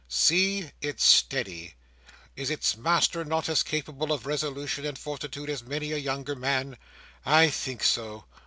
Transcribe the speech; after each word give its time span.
See! 0.09 0.71
It's 0.81 1.05
steady. 1.05 1.75
Is 2.35 2.49
its 2.49 2.75
master 2.75 3.23
not 3.23 3.47
as 3.47 3.61
capable 3.61 4.11
of 4.11 4.25
resolution 4.25 4.83
and 4.83 4.97
fortitude 4.97 5.47
as 5.47 5.61
many 5.61 5.91
a 5.91 5.97
younger 5.97 6.35
man? 6.35 6.77
I 7.23 7.51
think 7.51 7.83
so. 7.83 8.25